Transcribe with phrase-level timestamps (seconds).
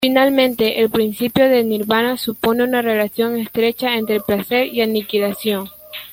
[0.03, 5.69] Finalmente, el principio de nirvana supone una relación estrecha entre placer y aniquilación.